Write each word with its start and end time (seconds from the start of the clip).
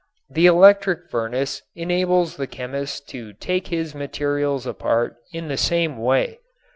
The 0.31 0.47
electric 0.47 1.11
furnace 1.11 1.61
enables 1.75 2.37
the 2.37 2.47
chemist 2.47 3.07
to 3.09 3.33
take 3.33 3.67
his 3.67 3.93
materials 3.93 4.65
apart 4.65 5.17
in 5.31 5.47
the 5.47 5.57
same 5.57 5.95
way. 5.99 6.39